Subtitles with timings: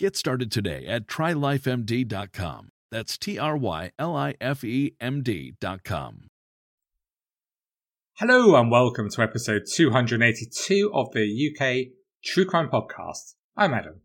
[0.00, 2.70] Get started today at trylifemd.com.
[2.90, 6.28] That's T R Y L I F E M D.com.
[8.14, 11.92] Hello and welcome to episode 282 of the UK
[12.24, 13.34] True Crime Podcast.
[13.58, 14.00] I'm Adam.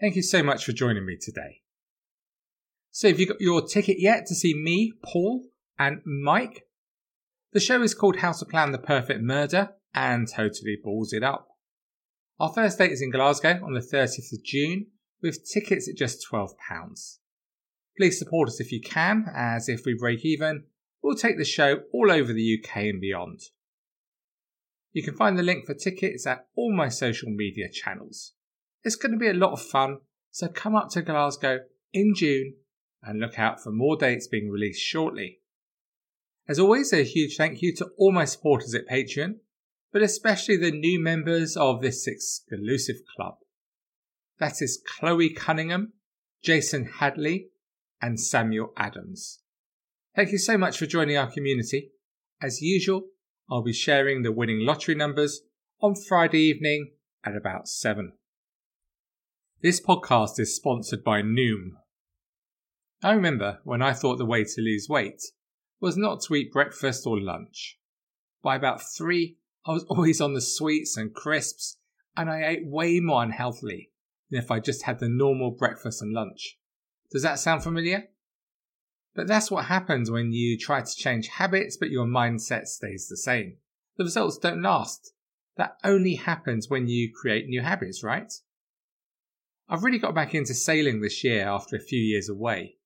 [0.00, 1.62] Thank you so much for joining me today.
[2.92, 6.68] So, have you got your ticket yet to see me, Paul, and Mike?
[7.52, 11.48] The show is called How to Plan the Perfect Murder and totally balls it up.
[12.38, 14.86] Our first date is in Glasgow on the 30th of June
[15.22, 16.54] with tickets at just £12.
[17.96, 20.64] Please support us if you can, as if we break even,
[21.02, 23.40] we'll take the show all over the UK and beyond.
[24.92, 28.32] You can find the link for tickets at all my social media channels.
[28.84, 29.98] It's going to be a lot of fun,
[30.30, 31.60] so come up to Glasgow
[31.92, 32.54] in June
[33.02, 35.40] and look out for more dates being released shortly.
[36.48, 39.36] As always, a huge thank you to all my supporters at Patreon,
[39.92, 43.36] but especially the new members of this exclusive club.
[44.42, 45.92] That is Chloe Cunningham,
[46.42, 47.50] Jason Hadley,
[48.00, 49.38] and Samuel Adams.
[50.16, 51.92] Thank you so much for joining our community.
[52.40, 53.04] As usual,
[53.48, 55.42] I'll be sharing the winning lottery numbers
[55.80, 56.90] on Friday evening
[57.22, 58.14] at about 7.
[59.62, 61.74] This podcast is sponsored by Noom.
[63.00, 65.22] I remember when I thought the way to lose weight
[65.78, 67.78] was not to eat breakfast or lunch.
[68.42, 69.36] By about 3,
[69.66, 71.76] I was always on the sweets and crisps,
[72.16, 73.91] and I ate way more unhealthily
[74.32, 76.58] than if I just had the normal breakfast and lunch.
[77.10, 78.08] Does that sound familiar?
[79.14, 83.16] But that's what happens when you try to change habits but your mindset stays the
[83.16, 83.58] same.
[83.98, 85.12] The results don't last.
[85.56, 88.32] That only happens when you create new habits, right?
[89.68, 92.76] I've really got back into sailing this year after a few years away,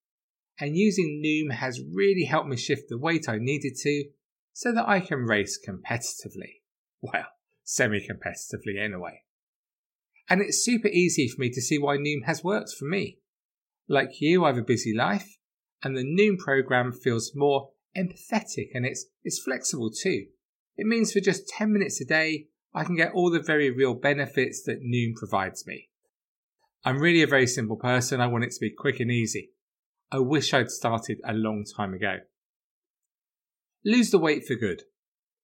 [0.59, 4.09] and using Noom has really helped me shift the weight I needed to
[4.51, 6.55] so that I can race competitively.
[6.99, 7.27] Well,
[7.63, 9.21] semi competitively anyway.
[10.29, 13.19] And it's super easy for me to see why Noom has worked for me.
[13.87, 15.37] Like you, I have a busy life,
[15.81, 20.25] and the Noom program feels more empathetic and it's, it's flexible too.
[20.75, 23.95] It means for just 10 minutes a day, I can get all the very real
[23.95, 25.89] benefits that Noom provides me.
[26.83, 28.21] I'm really a very simple person.
[28.21, 29.51] I want it to be quick and easy.
[30.11, 32.17] I wish I'd started a long time ago.
[33.83, 34.83] Lose the weight for good.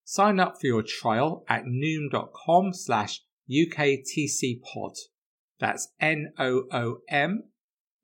[0.03, 4.95] Sign up for your trial at noom.com slash UKTCpod.
[5.59, 7.43] That's N-O-O-M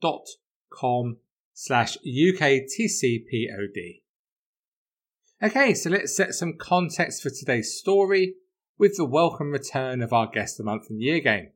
[0.01, 0.25] dot
[0.71, 1.17] com
[1.53, 4.01] slash UKTCPOD.
[5.41, 8.35] Okay, so let's set some context for today's story
[8.77, 11.51] with the welcome return of our Guest the Month and Year game.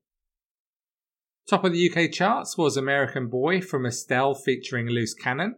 [1.50, 5.55] Top of the UK charts was American Boy from Estelle featuring Loose Cannon.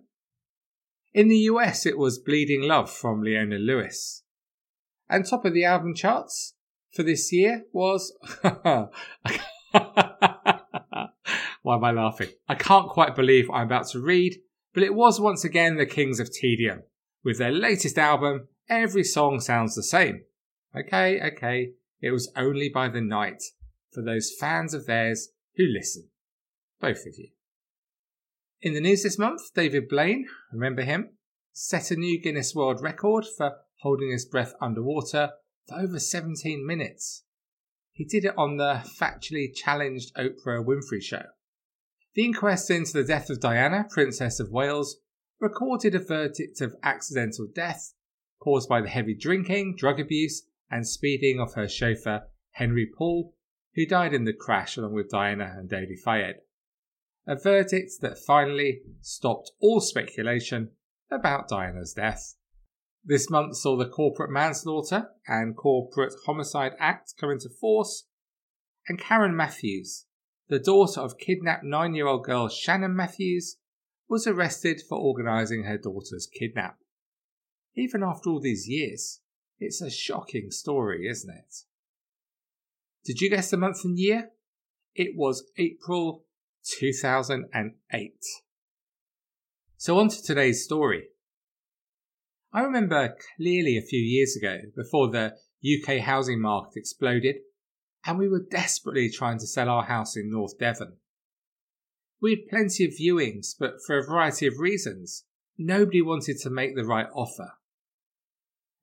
[1.13, 4.23] In the US, it was Bleeding Love from Leona Lewis.
[5.07, 6.54] And top of the album charts
[6.95, 8.13] for this year was.
[8.41, 8.89] Why
[11.75, 12.29] am I laughing?
[12.47, 14.37] I can't quite believe I'm about to read,
[14.73, 16.83] but it was once again the Kings of Tedium.
[17.23, 20.21] With their latest album, every song sounds the same.
[20.77, 23.43] Okay, okay, it was only by the night
[23.91, 26.09] for those fans of theirs who listen.
[26.79, 27.29] Both of you.
[28.61, 31.11] In the news this month, David Blaine, remember him,
[31.51, 35.31] set a new Guinness World Record for holding his breath underwater
[35.67, 37.23] for over 17 minutes.
[37.91, 41.23] He did it on the factually challenged Oprah Winfrey show.
[42.13, 44.97] The inquest into the death of Diana, Princess of Wales,
[45.39, 47.93] recorded a verdict of accidental death
[48.39, 53.33] caused by the heavy drinking, drug abuse, and speeding of her chauffeur, Henry Paul,
[53.73, 56.35] who died in the crash along with Diana and Dodi Fayed.
[57.27, 60.71] A verdict that finally stopped all speculation
[61.09, 62.35] about Diana's death.
[63.07, 68.05] This month saw the Corporate Manslaughter and Corporate Homicide Act come into force,
[68.87, 70.05] and Karen Matthews,
[70.47, 73.57] the daughter of kidnapped nine year old girl Shannon Matthews,
[74.09, 76.79] was arrested for organising her daughter's kidnap.
[77.75, 79.21] Even after all these years,
[79.59, 81.55] it's a shocking story, isn't it?
[83.03, 84.31] Did you guess the month and year?
[84.95, 86.25] It was April
[86.79, 88.13] 2008.
[89.77, 91.09] So, on to today's story.
[92.55, 97.35] I remember clearly a few years ago, before the UK housing market exploded,
[98.05, 100.93] and we were desperately trying to sell our house in North Devon.
[102.21, 105.25] We had plenty of viewings, but for a variety of reasons,
[105.57, 107.55] nobody wanted to make the right offer.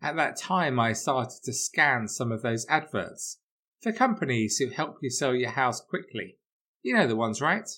[0.02, 3.38] At that time, I started to scan some of those adverts
[3.80, 6.36] for companies who help you sell your house quickly.
[6.82, 7.70] You know the ones, right?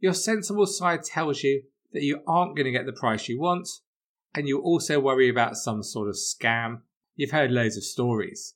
[0.00, 3.68] Your sensible side tells you that you aren't going to get the price you want,
[4.34, 6.80] and you also worry about some sort of scam.
[7.16, 8.54] You've heard loads of stories.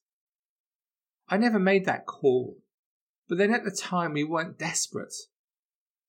[1.29, 2.59] I never made that call,
[3.29, 5.15] but then at the time we weren't desperate.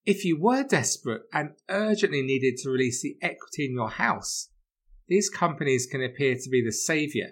[0.04, 4.50] If you were desperate and urgently needed to release the equity in your house,
[5.08, 7.30] these companies can appear to be the saviour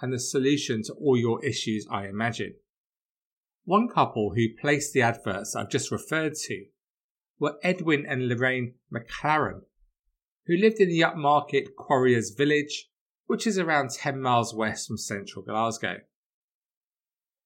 [0.00, 2.54] and the solution to all your issues, I imagine.
[3.64, 6.64] One couple who placed the adverts I've just referred to
[7.38, 9.62] were Edwin and Lorraine McLaren,
[10.50, 12.88] who lived in the upmarket Quarriers Village,
[13.26, 15.98] which is around 10 miles west from central Glasgow.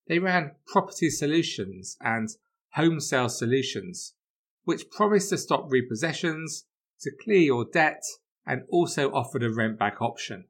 [0.07, 2.29] They ran Property Solutions and
[2.73, 4.15] Home Sale Solutions,
[4.63, 6.65] which promised to stop repossessions,
[7.01, 8.01] to clear your debt,
[8.43, 10.45] and also offered a rent back option.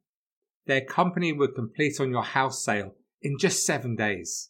[0.65, 4.49] Their company would complete on your house sale in just seven days.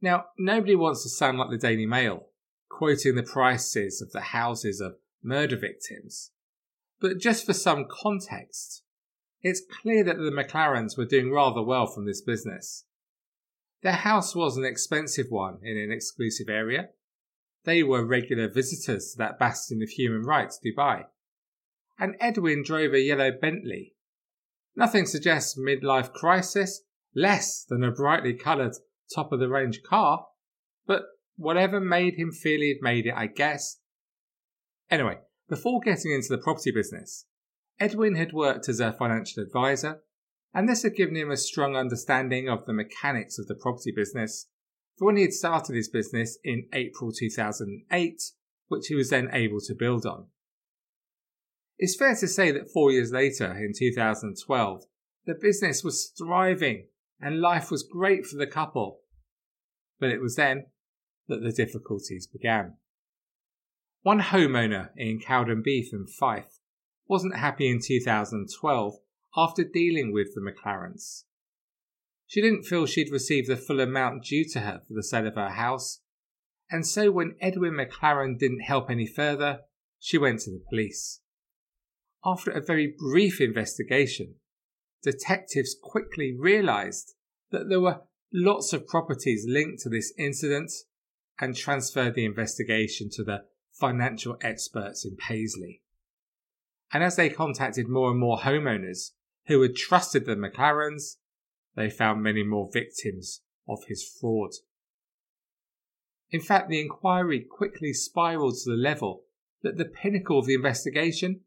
[0.00, 2.28] Now, nobody wants to sound like the Daily Mail,
[2.70, 6.30] quoting the prices of the houses of murder victims.
[7.00, 8.82] But just for some context,
[9.42, 12.84] it's clear that the McLarens were doing rather well from this business.
[13.82, 16.88] Their house was an expensive one in an exclusive area.
[17.64, 21.04] They were regular visitors to that bastion of human rights, Dubai
[21.98, 23.94] and Edwin drove a yellow Bentley.
[24.74, 26.82] Nothing suggests midlife crisis,
[27.14, 28.74] less than a brightly coloured
[29.14, 30.26] top of the range car,
[30.86, 31.02] but
[31.36, 33.78] whatever made him feel he'd made it, I guess.
[34.90, 37.26] Anyway, before getting into the property business,
[37.78, 40.00] Edwin had worked as a financial advisor,
[40.54, 44.48] and this had given him a strong understanding of the mechanics of the property business
[44.96, 48.22] for when he had started his business in April 2008,
[48.68, 50.26] which he was then able to build on.
[51.78, 54.84] It's fair to say that four years later, in 2012,
[55.26, 56.86] the business was thriving
[57.20, 59.00] and life was great for the couple.
[60.00, 60.66] But it was then
[61.28, 62.76] that the difficulties began.
[64.06, 66.60] One homeowner in Cowdenbeath and Fife
[67.08, 68.94] wasn't happy in 2012
[69.36, 71.24] after dealing with the McLarens.
[72.28, 75.34] She didn't feel she'd received the full amount due to her for the sale of
[75.34, 76.02] her house,
[76.70, 79.62] and so when Edwin McLaren didn't help any further,
[79.98, 81.20] she went to the police.
[82.24, 84.36] After a very brief investigation,
[85.02, 87.16] detectives quickly realized
[87.50, 90.70] that there were lots of properties linked to this incident
[91.40, 93.46] and transferred the investigation to the
[93.78, 95.82] financial experts in Paisley.
[96.92, 99.10] And as they contacted more and more homeowners
[99.46, 101.16] who had trusted the McLarens,
[101.74, 104.52] they found many more victims of his fraud.
[106.30, 109.24] In fact, the inquiry quickly spiraled to the level
[109.62, 111.40] that the pinnacle of the investigation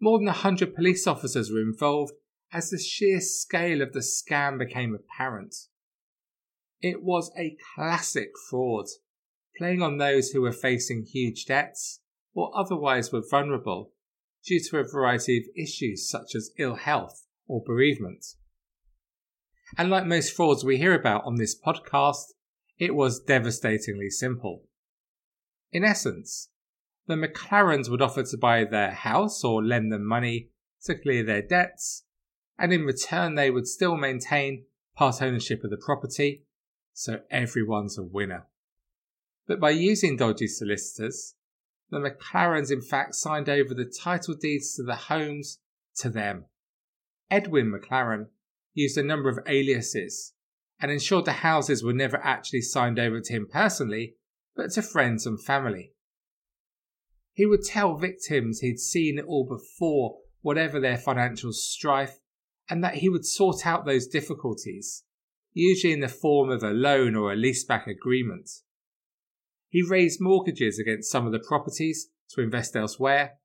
[0.00, 2.12] more than a hundred police officers were involved
[2.52, 5.54] as the sheer scale of the scam became apparent.
[6.80, 8.86] It was a classic fraud,
[9.60, 12.00] playing on those who were facing huge debts
[12.32, 13.92] or otherwise were vulnerable
[14.42, 18.24] due to a variety of issues such as ill health or bereavement.
[19.76, 22.32] And like most frauds we hear about on this podcast,
[22.78, 24.64] it was devastatingly simple.
[25.72, 26.48] In essence,
[27.06, 30.48] the McLarens would offer to buy their house or lend them money
[30.84, 32.04] to clear their debts,
[32.58, 34.64] and in return, they would still maintain
[34.96, 36.46] part ownership of the property,
[36.94, 38.46] so everyone's a winner.
[39.50, 41.34] But by using dodgy solicitors,
[41.90, 45.58] the McLarens in fact signed over the title deeds to the homes
[45.96, 46.44] to them.
[47.32, 48.26] Edwin McLaren
[48.74, 50.34] used a number of aliases
[50.80, 54.14] and ensured the houses were never actually signed over to him personally,
[54.54, 55.94] but to friends and family.
[57.32, 62.20] He would tell victims he'd seen it all before, whatever their financial strife,
[62.68, 65.02] and that he would sort out those difficulties,
[65.52, 68.48] usually in the form of a loan or a leaseback agreement.
[69.70, 73.38] He raised mortgages against some of the properties to invest elsewhere,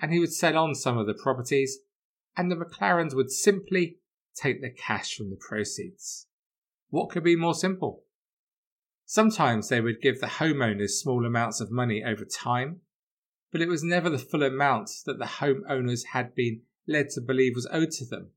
[0.00, 1.80] and he would sell on some of the properties,
[2.36, 3.98] and the McLarens would simply
[4.34, 6.26] take the cash from the proceeds.
[6.88, 8.04] What could be more simple?
[9.04, 12.80] Sometimes they would give the homeowners small amounts of money over time
[13.56, 17.54] but it was never the full amount that the homeowners had been led to believe
[17.54, 18.28] was owed to them.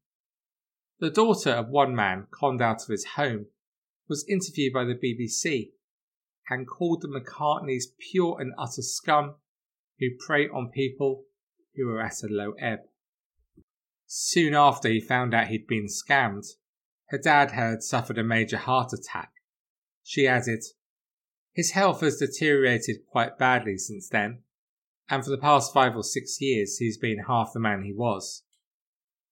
[1.00, 3.48] The daughter of one man conned out of his home
[4.08, 5.72] was interviewed by the BBC
[6.50, 9.36] and called the McCartneys pure and utter scum
[10.00, 11.26] who prey on people
[11.76, 12.80] who are at a low ebb.
[14.06, 16.46] Soon after he found out he'd been scammed,
[17.10, 19.32] her dad had suffered a major heart attack.
[20.04, 20.64] She added,
[21.54, 24.44] His health has deteriorated quite badly since then,
[25.10, 28.44] and for the past five or six years he's been half the man he was.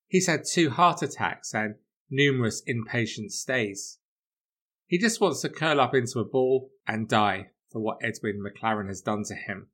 [0.07, 1.75] He's had two heart attacks and
[2.09, 3.99] numerous inpatient stays.
[4.87, 8.87] He just wants to curl up into a ball and die for what Edwin McLaren
[8.87, 9.67] has done to him.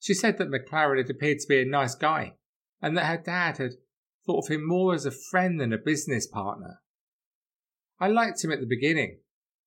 [0.00, 2.34] She said that McLaren had appeared to be a nice guy
[2.80, 3.72] and that her dad had
[4.24, 6.80] thought of him more as a friend than a business partner.
[8.00, 9.18] I liked him at the beginning,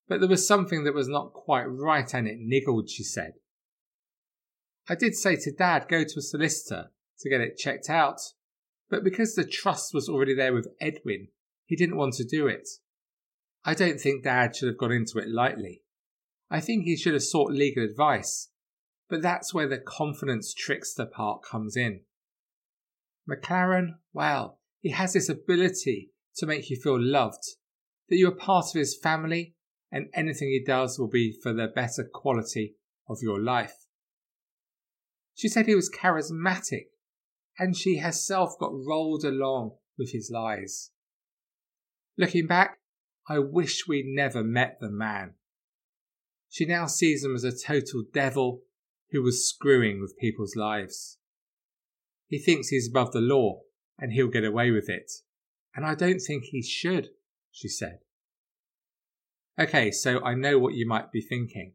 [0.07, 3.33] but there was something that was not quite right and it niggled, she said.
[4.87, 8.19] I did say to Dad, go to a solicitor to get it checked out,
[8.89, 11.27] but because the trust was already there with Edwin,
[11.65, 12.67] he didn't want to do it.
[13.65, 15.83] I don't think Dad should have got into it lightly.
[16.49, 18.49] I think he should have sought legal advice,
[19.09, 22.01] but that's where the confidence trickster part comes in.
[23.29, 27.43] McLaren, well, he has this ability to make you feel loved,
[28.07, 29.55] that you are part of his family,
[29.91, 32.75] and anything he does will be for the better quality
[33.07, 33.85] of your life.
[35.35, 36.87] She said he was charismatic,
[37.57, 40.91] and she herself got rolled along with his lies.
[42.17, 42.78] Looking back,
[43.29, 45.35] I wish we'd never met the man.
[46.49, 48.63] She now sees him as a total devil
[49.11, 51.19] who was screwing with people's lives.
[52.27, 53.61] He thinks he's above the law
[53.99, 55.11] and he'll get away with it.
[55.75, 57.09] And I don't think he should,
[57.51, 57.99] she said.
[59.59, 61.73] Okay, so I know what you might be thinking.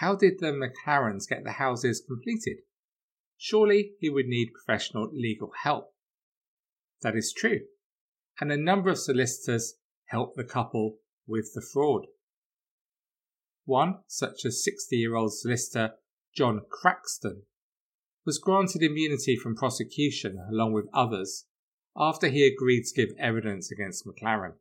[0.00, 2.58] How did the McLarens get the houses completed?
[3.38, 5.94] Surely he would need professional legal help.
[7.00, 7.60] That is true.
[8.38, 12.06] And a number of solicitors helped the couple with the fraud.
[13.64, 15.94] One, such as 60 year old solicitor
[16.34, 17.42] John Craxton,
[18.24, 21.46] was granted immunity from prosecution along with others
[21.96, 24.54] after he agreed to give evidence against McLaren.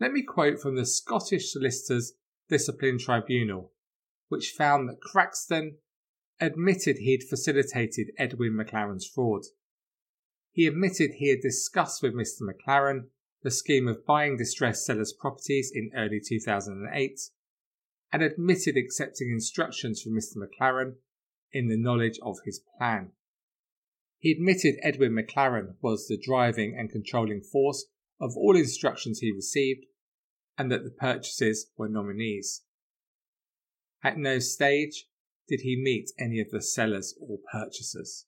[0.00, 2.14] Let me quote from the Scottish Solicitors
[2.48, 3.72] Discipline Tribunal,
[4.28, 5.76] which found that Craxton
[6.40, 9.42] admitted he'd facilitated Edwin McLaren's fraud.
[10.50, 12.42] He admitted he had discussed with Mr.
[12.42, 13.04] McLaren
[13.42, 17.20] the scheme of buying distressed sellers' properties in early 2008
[18.12, 20.36] and admitted accepting instructions from Mr.
[20.36, 20.94] McLaren
[21.52, 23.12] in the knowledge of his plan.
[24.18, 27.86] He admitted Edwin McLaren was the driving and controlling force
[28.20, 29.86] of all instructions he received
[30.56, 32.62] and that the purchases were nominees.
[34.04, 35.06] At no stage
[35.48, 38.26] did he meet any of the sellers or purchasers.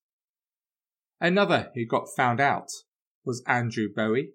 [1.20, 2.70] Another who got found out
[3.24, 4.30] was Andrew Bowie,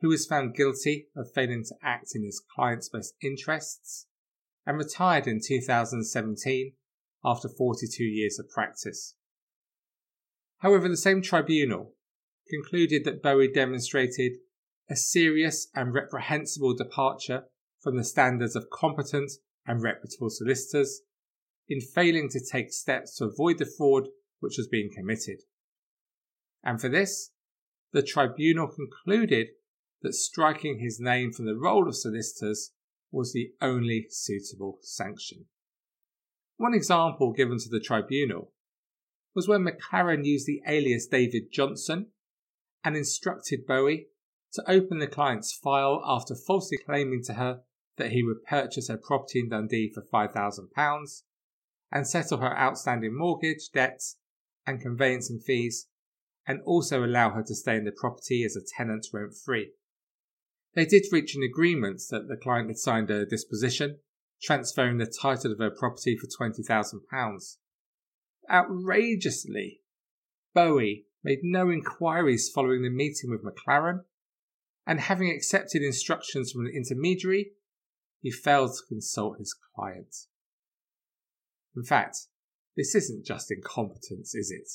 [0.00, 4.06] who was found guilty of failing to act in his client's best interests
[4.66, 6.72] and retired in 2017
[7.24, 9.14] after 42 years of practice.
[10.58, 11.94] However, the same tribunal
[12.48, 14.32] concluded that Bowie demonstrated
[14.88, 17.44] a serious and reprehensible departure
[17.80, 19.32] from the standards of competent
[19.66, 21.02] and reputable solicitors
[21.68, 24.08] in failing to take steps to avoid the fraud
[24.40, 25.40] which was being committed.
[26.62, 27.30] And for this,
[27.92, 29.48] the tribunal concluded
[30.02, 32.72] that striking his name from the roll of solicitors
[33.10, 35.46] was the only suitable sanction.
[36.58, 38.52] One example given to the tribunal
[39.34, 42.08] was when McLaren used the alias David Johnson
[42.82, 44.06] and instructed Bowie
[44.52, 47.60] to open the client's file after falsely claiming to her
[47.96, 51.22] that he would purchase her property in Dundee for £5,000
[51.92, 54.16] and settle her outstanding mortgage, debts,
[54.66, 55.86] and conveyancing fees,
[56.46, 59.72] and also allow her to stay in the property as a tenant rent free.
[60.76, 64.00] They did reach an agreement that the client had signed a disposition
[64.42, 67.56] transferring the title of her property for £20,000.
[68.50, 69.80] Outrageously,
[70.54, 74.00] Bowie made no inquiries following the meeting with McLaren,
[74.86, 77.52] and having accepted instructions from an intermediary,
[78.20, 80.14] he failed to consult his client.
[81.74, 82.18] In fact,
[82.76, 84.68] this isn't just incompetence, is it?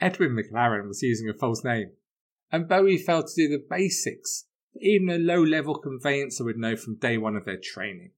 [0.00, 1.90] Edwin McLaren was using a false name,
[2.52, 4.44] and Bowie failed to do the basics
[4.80, 8.12] even a low level conveyancer would know from day one of their training.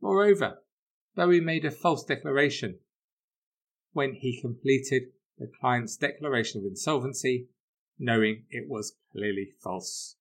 [0.00, 0.62] Moreover,
[1.14, 2.78] Bowie made a false declaration
[3.92, 5.04] when he completed
[5.38, 7.48] the client's declaration of insolvency,
[7.98, 10.16] knowing it was clearly false.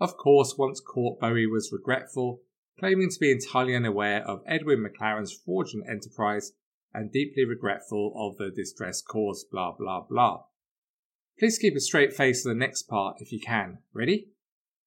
[0.00, 2.42] Of course, once caught, Bowie was regretful,
[2.78, 6.52] claiming to be entirely unaware of Edwin McLaren's fraudulent enterprise
[6.92, 10.44] and deeply regretful of the distress caused, blah, blah, blah.
[11.38, 13.78] Please keep a straight face for the next part if you can.
[13.92, 14.28] Ready?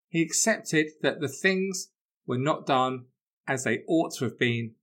[0.07, 1.89] He accepted that the things
[2.25, 3.05] were not done
[3.47, 4.75] as they ought to have been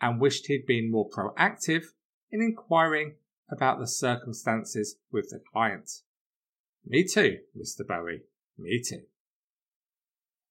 [0.00, 1.84] and wished he'd been more proactive
[2.30, 3.14] in inquiring
[3.50, 5.90] about the circumstances with the client.
[6.84, 7.86] Me too, Mr.
[7.86, 8.22] Bowie.
[8.58, 9.02] Me too.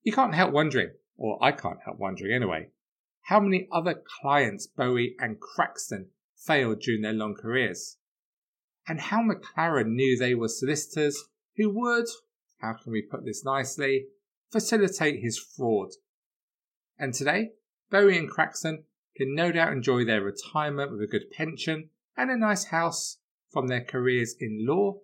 [0.04, 2.70] You can't help wondering, or I can't help wondering anyway,
[3.24, 7.98] how many other clients Bowie and Craxton failed during their long careers,
[8.88, 11.26] and how McLaren knew they were solicitors
[11.58, 12.06] who would,
[12.60, 14.08] how can we put this nicely,
[14.52, 15.90] facilitate his fraud.
[16.98, 17.52] And today,
[17.90, 18.84] Bowie and Craxton
[19.16, 23.18] can no doubt enjoy their retirement with a good pension and a nice house
[23.52, 25.00] from their careers in law,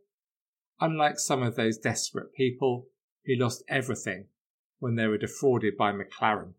[0.80, 2.88] unlike some of those desperate people
[3.26, 4.28] who lost everything
[4.80, 6.54] when they were defrauded by McLaren.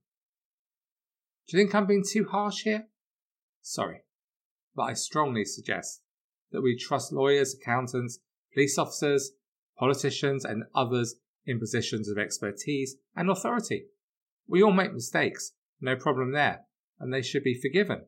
[1.49, 2.87] Do you think I'm being too harsh here?
[3.61, 4.03] Sorry,
[4.75, 6.02] but I strongly suggest
[6.53, 8.21] that we trust lawyers, accountants,
[8.53, 9.33] police officers,
[9.79, 13.87] politicians, and others in positions of expertise and authority.
[14.47, 16.61] We all make mistakes, no problem there,
[17.01, 18.03] and they should be forgiven.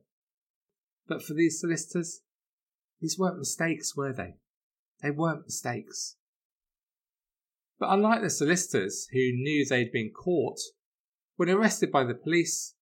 [1.08, 2.22] But for these solicitors,
[3.00, 4.36] these weren't mistakes, were they?
[5.02, 6.16] They weren't mistakes.
[7.78, 10.58] But unlike the solicitors who knew they'd been caught,
[11.36, 12.74] when arrested by the police,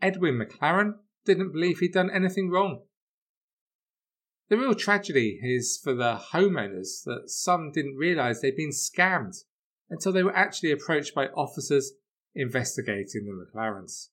[0.00, 0.94] Edwin McLaren
[1.24, 2.82] didn't believe he'd done anything wrong.
[4.52, 9.44] The real tragedy is for the homeowners that some didn't realise they'd been scammed
[9.88, 11.94] until they were actually approached by officers
[12.34, 14.08] investigating the McLarens.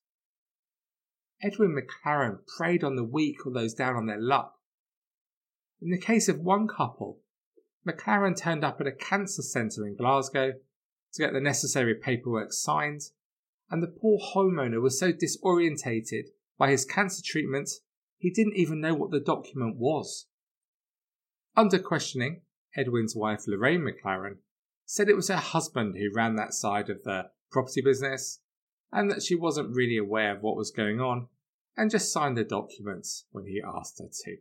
[1.42, 4.54] Edwin McLaren preyed on the weak or those down on their luck.
[5.82, 7.20] In the case of one couple,
[7.86, 10.52] McLaren turned up at a cancer centre in Glasgow
[11.12, 13.02] to get the necessary paperwork signed,
[13.70, 17.68] and the poor homeowner was so disorientated by his cancer treatment
[18.16, 20.28] he didn't even know what the document was.
[21.56, 22.42] Under questioning,
[22.76, 24.38] Edwin's wife Lorraine McLaren
[24.84, 28.40] said it was her husband who ran that side of the property business
[28.92, 31.28] and that she wasn't really aware of what was going on
[31.76, 34.36] and just signed the documents when he asked her to.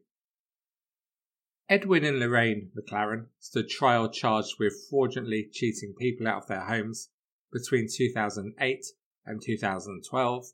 [1.70, 7.10] Edwin and Lorraine McLaren stood trial charged with fraudulently cheating people out of their homes
[7.52, 8.86] between 2008
[9.26, 10.46] and 2012,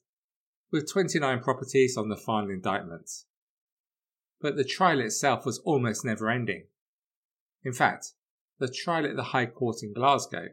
[0.72, 3.10] with 29 properties on the final indictment.
[4.41, 6.67] But the trial itself was almost never ending.
[7.63, 8.13] In fact,
[8.60, 10.50] the trial at the High Court in Glasgow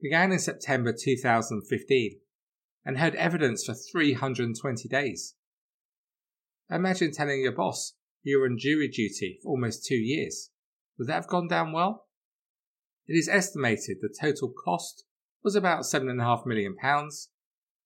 [0.00, 2.20] began in September 2015
[2.84, 5.34] and heard evidence for 320 days.
[6.70, 10.50] Imagine telling your boss you were on jury duty for almost two years.
[10.98, 12.06] Would that have gone down well?
[13.06, 15.04] It is estimated the total cost
[15.44, 16.74] was about £7.5 million,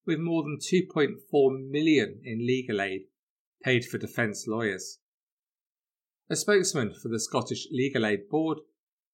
[0.07, 3.03] with more than 2.4 million in legal aid
[3.63, 5.00] paid for defence lawyers.
[6.31, 8.59] A spokesman for the Scottish Legal Aid Board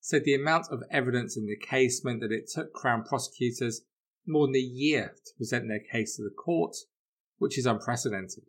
[0.01, 3.87] said the amount of evidence in the case meant that it took Crown prosecutors
[4.27, 6.77] more than a year to present their case to the court,
[7.39, 8.45] which is unprecedented.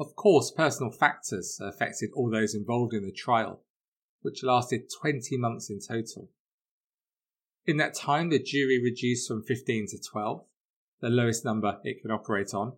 [0.00, 3.62] Of course, personal factors affected all those involved in the trial,
[4.22, 6.30] which lasted 20 months in total.
[7.66, 10.44] In that time, the jury reduced from 15 to 12,
[11.00, 12.72] the lowest number it could operate on.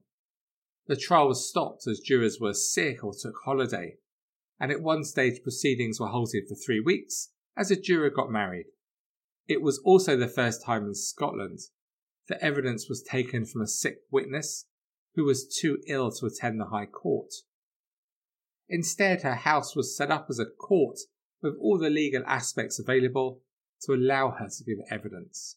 [0.86, 3.96] The trial was stopped as jurors were sick or took holiday,
[4.58, 8.66] and at one stage proceedings were halted for three weeks as a juror got married.
[9.48, 11.60] It was also the first time in Scotland
[12.28, 14.66] that evidence was taken from a sick witness
[15.14, 17.32] who was too ill to attend the High Court.
[18.68, 20.98] Instead, her house was set up as a court
[21.40, 23.40] with all the legal aspects available
[23.82, 25.56] to allow her to give evidence.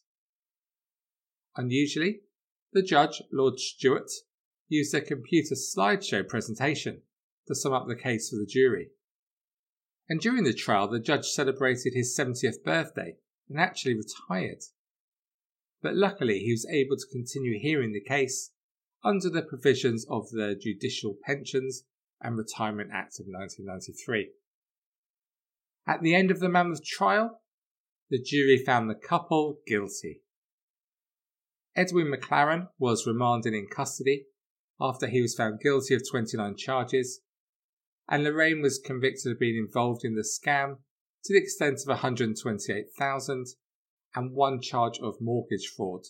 [1.56, 2.20] Unusually,
[2.72, 4.10] the judge, Lord Stewart,
[4.68, 7.02] used a computer slideshow presentation
[7.50, 8.90] to sum up the case for the jury.
[10.08, 13.16] And during the trial, the judge celebrated his 70th birthday
[13.48, 14.62] and actually retired.
[15.82, 18.52] But luckily, he was able to continue hearing the case
[19.02, 21.84] under the provisions of the Judicial Pensions
[22.20, 24.30] and Retirement Act of 1993.
[25.88, 27.40] At the end of the Mammoth trial,
[28.10, 30.22] the jury found the couple guilty.
[31.74, 34.26] Edwin McLaren was remanded in custody
[34.80, 37.20] after he was found guilty of 29 charges,
[38.10, 40.78] and Lorraine was convicted of being involved in the scam
[41.24, 43.46] to the extent of 128,000
[44.14, 46.02] and one charge of mortgage fraud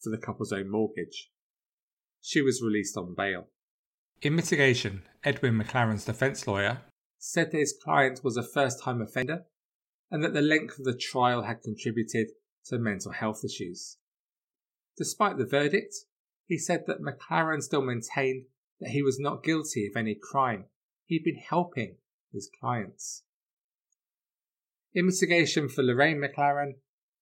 [0.00, 1.30] for the couple's own mortgage
[2.20, 3.48] she was released on bail.
[4.20, 6.82] In mitigation, Edwin McLaren's defence lawyer
[7.18, 9.44] said that his client was a first time offender
[10.10, 12.28] and that the length of the trial had contributed
[12.66, 13.98] to mental health issues.
[14.96, 15.94] Despite the verdict,
[16.46, 18.46] he said that McLaren still maintained
[18.80, 20.66] that he was not guilty of any crime
[21.08, 21.96] he'd been helping
[22.32, 23.24] his clients.
[24.94, 26.74] In mitigation for Lorraine McLaren,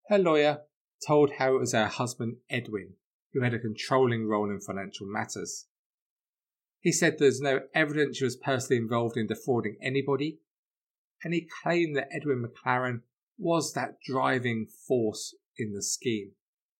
[0.08, 0.62] her lawyer
[1.06, 2.94] told how it was her husband Edwin
[3.32, 5.66] who had a controlling role in financial matters.
[6.80, 10.38] He said there's no evidence she was personally involved in defrauding anybody,
[11.22, 13.02] and he claimed that Edwin McLaren
[13.38, 16.32] was that driving force in the scheme.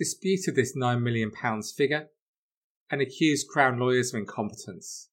[0.00, 1.30] disputed this £9 million
[1.76, 2.08] figure
[2.90, 5.10] and accused Crown lawyers of incompetence.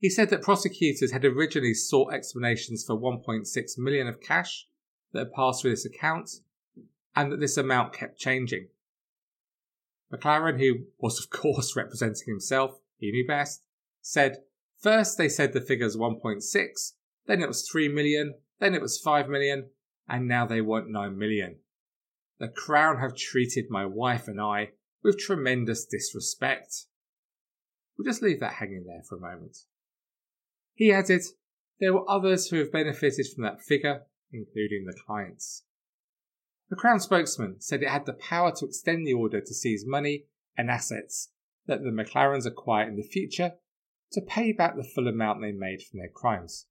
[0.00, 3.46] He said that prosecutors had originally sought explanations for 1.6
[3.78, 4.66] million of cash
[5.12, 6.30] that had passed through this account,
[7.14, 8.66] and that this amount kept changing.
[10.12, 13.62] McLaren, who was of course representing himself, he knew best,
[14.00, 14.38] said
[14.80, 16.92] first they said the figure's 1.6,
[17.26, 19.66] then it was 3 million, then it was 5 million,
[20.08, 21.58] and now they want 9 million.
[22.42, 26.86] The Crown have treated my wife and I with tremendous disrespect.
[27.96, 29.58] We'll just leave that hanging there for a moment.
[30.74, 31.22] He added,
[31.78, 35.62] There were others who have benefited from that figure, including the clients.
[36.68, 40.24] The Crown spokesman said it had the power to extend the order to seize money
[40.58, 41.30] and assets
[41.66, 43.52] that the McLarens acquire in the future
[44.10, 46.66] to pay back the full amount they made from their crimes.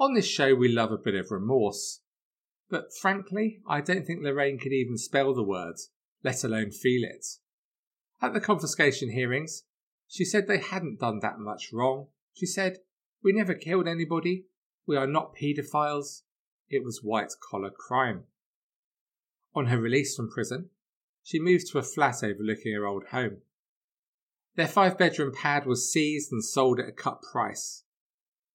[0.00, 2.00] On this show, we love a bit of remorse,
[2.68, 5.90] but frankly, I don't think Lorraine could even spell the words,
[6.22, 7.26] let alone feel it.
[8.20, 9.64] At the confiscation hearings,
[10.08, 12.08] she said they hadn't done that much wrong.
[12.34, 12.78] She said
[13.22, 14.46] we never killed anybody.
[14.86, 16.22] We are not paedophiles.
[16.68, 18.24] It was white collar crime.
[19.54, 20.70] On her release from prison,
[21.22, 23.38] she moved to a flat overlooking her old home.
[24.54, 27.84] Their five bedroom pad was seized and sold at a cut price.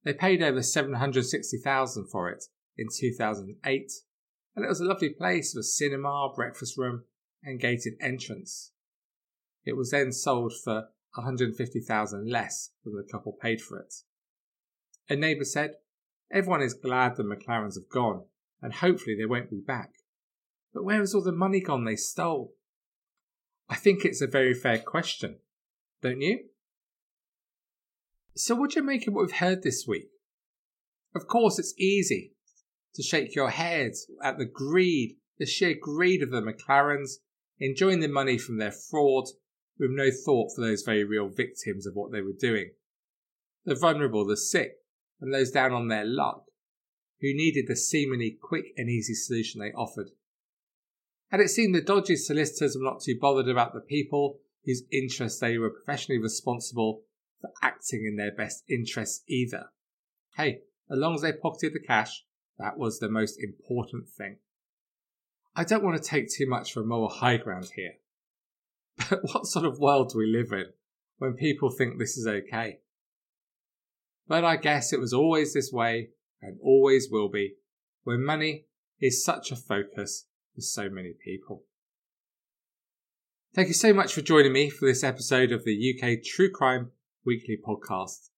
[0.04, 2.45] They paid over 760,000 for it
[2.81, 3.91] in 2008,
[4.55, 7.03] and it was a lovely place with a cinema, breakfast room,
[7.43, 8.71] and gated entrance.
[9.63, 13.93] It was then sold for 150,000 less than the couple paid for it.
[15.09, 15.75] A neighbour said,
[16.31, 18.23] Everyone is glad the McLarens have gone,
[18.61, 19.91] and hopefully they won't be back.
[20.73, 22.53] But where has all the money gone they stole?
[23.69, 25.39] I think it's a very fair question,
[26.01, 26.45] don't you?
[28.35, 30.07] So, what do you make of what we've heard this week?
[31.13, 32.33] Of course, it's easy
[32.95, 37.15] to shake your head at the greed, the sheer greed of the McLarens,
[37.60, 39.25] enjoying the money from their fraud
[39.80, 42.71] with no thought for those very real victims of what they were doing.
[43.65, 44.73] The vulnerable, the sick,
[45.19, 46.45] and those down on their luck
[47.21, 50.10] who needed the seemingly quick and easy solution they offered.
[51.30, 55.39] Had it seemed the dodgy solicitors were not too bothered about the people whose interests
[55.39, 57.04] they were professionally responsible
[57.39, 59.67] for acting in their best interests either.
[60.36, 62.25] Hey, as long as they pocketed the cash,
[62.62, 64.38] that was the most important thing.
[65.56, 67.93] I don't want to take too much a moral high ground here,
[69.10, 70.71] But what sort of world do we live in
[71.17, 72.80] when people think this is okay?
[74.28, 76.10] But I guess it was always this way
[76.41, 77.56] and always will be
[78.04, 78.65] when money
[79.00, 81.63] is such a focus for so many people.
[83.54, 86.91] Thank you so much for joining me for this episode of the UK True Crime
[87.26, 88.30] Weekly Podcast.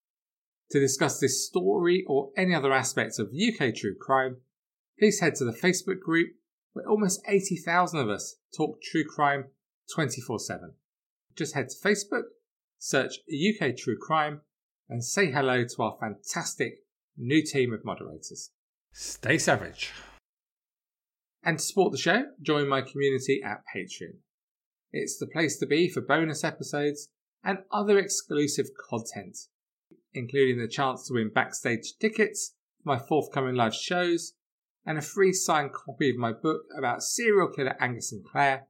[0.70, 4.38] To discuss this story or any other aspects of UK true crime,
[4.98, 6.30] please head to the Facebook group
[6.72, 9.46] where almost 80,000 of us talk true crime
[9.92, 10.74] 24 7.
[11.36, 12.24] Just head to Facebook,
[12.78, 14.40] search UK True Crime,
[14.88, 16.84] and say hello to our fantastic
[17.16, 18.50] new team of moderators.
[18.92, 19.92] Stay savage.
[21.42, 24.18] And to support the show, join my community at Patreon.
[24.92, 27.08] It's the place to be for bonus episodes
[27.42, 29.36] and other exclusive content,
[30.14, 34.34] including the chance to win backstage tickets for my forthcoming live shows
[34.86, 38.66] and a free signed copy of my book about serial killer Angus Sinclair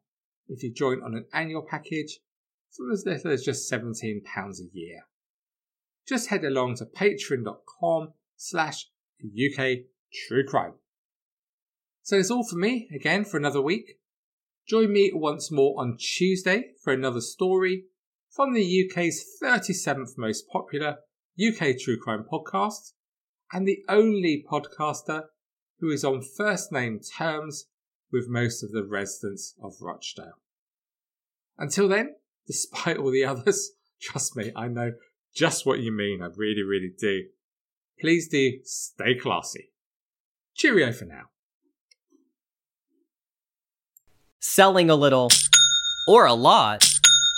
[0.48, 2.20] if you join on an annual package
[2.70, 5.06] from as little as just £17 a year.
[6.06, 8.86] Just head along to patreon.com slash
[9.22, 9.78] UK
[10.12, 10.74] True Crime.
[12.02, 13.98] So it's all for me again for another week.
[14.68, 17.84] Join me once more on Tuesday for another story
[18.30, 20.98] from the UK's 37th most popular
[21.38, 22.92] UK True Crime podcast
[23.52, 25.24] and the only podcaster
[25.80, 27.66] who is on first name terms
[28.12, 30.38] with most of the residents of Rochdale.
[31.58, 32.14] Until then,
[32.46, 34.92] despite all the others, trust me, I know
[35.34, 36.22] just what you mean.
[36.22, 37.24] I really, really do.
[38.00, 39.70] Please do stay classy.
[40.54, 41.24] Cheerio for now.
[44.38, 45.28] Selling a little
[46.06, 46.84] or a lot.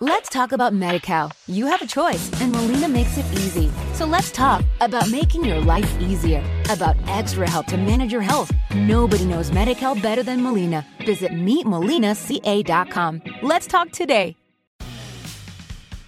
[0.00, 1.32] Let's talk about Medi-Cal.
[1.48, 3.68] You have a choice, and Molina makes it easy.
[3.94, 8.52] So let's talk about making your life easier, about extra help to manage your health.
[8.76, 10.86] Nobody knows Medi-Cal better than Molina.
[11.04, 13.22] Visit meetmolinaca.com.
[13.42, 14.36] Let's talk today.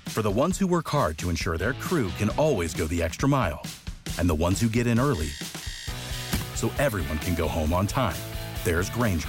[0.04, 3.28] For the ones who work hard to ensure their crew can always go the extra
[3.28, 3.66] mile,
[4.20, 5.30] and the ones who get in early
[6.54, 8.16] so everyone can go home on time,
[8.62, 9.28] there's Grainger,